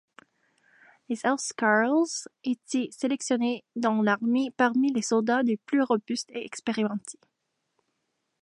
Les 1.09 1.25
housecarls 1.27 2.25
étaient 2.43 2.89
sélectionnés 2.89 3.63
dans 3.75 4.01
l'armée 4.01 4.49
parmi 4.57 4.91
les 4.91 5.03
soldats 5.03 5.43
les 5.43 5.57
plus 5.57 5.83
robustes 5.83 6.31
et 6.31 6.43
expérimentés. 6.43 7.19